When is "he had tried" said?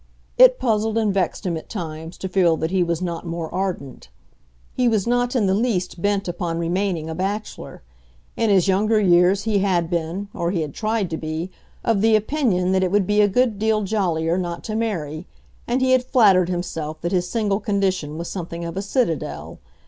10.49-11.11